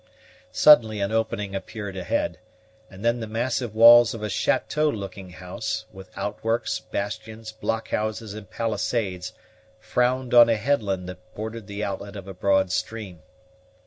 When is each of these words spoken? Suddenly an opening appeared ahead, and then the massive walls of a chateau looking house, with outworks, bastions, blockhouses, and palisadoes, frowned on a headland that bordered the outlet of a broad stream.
Suddenly 0.51 0.99
an 0.99 1.11
opening 1.11 1.53
appeared 1.53 1.95
ahead, 1.95 2.39
and 2.89 3.05
then 3.05 3.19
the 3.19 3.27
massive 3.27 3.75
walls 3.75 4.15
of 4.15 4.23
a 4.23 4.29
chateau 4.29 4.89
looking 4.89 5.29
house, 5.29 5.85
with 5.93 6.09
outworks, 6.17 6.79
bastions, 6.79 7.51
blockhouses, 7.51 8.33
and 8.33 8.49
palisadoes, 8.49 9.33
frowned 9.79 10.33
on 10.33 10.49
a 10.49 10.57
headland 10.57 11.07
that 11.07 11.35
bordered 11.35 11.67
the 11.67 11.83
outlet 11.83 12.15
of 12.15 12.27
a 12.27 12.33
broad 12.33 12.71
stream. 12.71 13.19